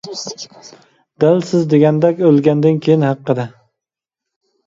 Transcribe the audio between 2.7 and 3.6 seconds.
كېيىن ھەققىدە.